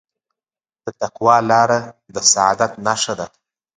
د 0.83 0.85
تقوی 1.01 1.37
لاره 1.51 1.79
د 2.13 2.15
سعادت 2.31 2.71
نښه 2.85 3.13
ده. 3.19 3.25